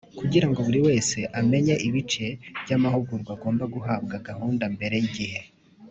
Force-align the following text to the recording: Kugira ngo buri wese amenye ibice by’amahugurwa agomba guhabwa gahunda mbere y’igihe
Kugira 0.19 0.47
ngo 0.49 0.59
buri 0.67 0.79
wese 0.87 1.17
amenye 1.39 1.75
ibice 1.87 2.27
by’amahugurwa 2.63 3.31
agomba 3.37 3.63
guhabwa 3.75 4.15
gahunda 4.27 4.63
mbere 4.75 4.95
y’igihe 5.03 5.39